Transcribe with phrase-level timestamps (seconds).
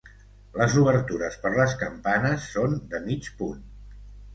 [0.61, 3.67] Les obertures per les campanes són de mig punt.